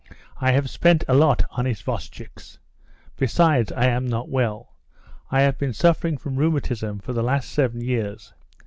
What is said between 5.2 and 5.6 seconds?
I have